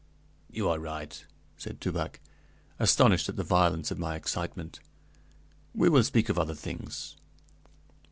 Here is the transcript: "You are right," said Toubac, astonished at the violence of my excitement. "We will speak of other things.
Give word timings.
"You 0.49 0.67
are 0.67 0.79
right," 0.79 1.23
said 1.57 1.79
Toubac, 1.79 2.19
astonished 2.79 3.29
at 3.29 3.35
the 3.35 3.43
violence 3.43 3.91
of 3.91 3.99
my 3.99 4.15
excitement. 4.15 4.79
"We 5.75 5.89
will 5.89 6.01
speak 6.03 6.27
of 6.27 6.39
other 6.39 6.55
things. 6.55 7.17